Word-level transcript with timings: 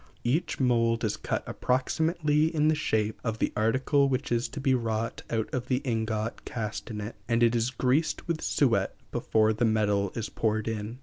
Each 0.23 0.59
mould 0.59 1.03
is 1.03 1.15
cut 1.15 1.43
approximately 1.45 2.45
in 2.47 2.69
the 2.69 2.73
shape 2.73 3.21
of 3.23 3.37
the 3.37 3.53
article 3.55 4.09
which 4.09 4.31
is 4.31 4.49
to 4.49 4.59
be 4.59 4.73
wrought 4.73 5.21
out 5.29 5.47
of 5.53 5.67
the 5.67 5.77
ingot 5.85 6.43
cast 6.43 6.89
in 6.89 6.99
it, 6.99 7.15
and 7.29 7.43
it 7.43 7.55
is 7.55 7.69
greased 7.69 8.27
with 8.27 8.41
suet 8.41 8.95
before 9.11 9.53
the 9.53 9.63
metal 9.63 10.11
is 10.15 10.27
poured 10.27 10.67
in. 10.67 10.97